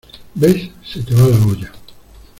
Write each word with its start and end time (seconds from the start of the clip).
¿ves? 0.33 0.71
se 0.83 1.03
te 1.03 1.13
va 1.13 1.27
la 1.27 1.45
olla. 1.45 1.71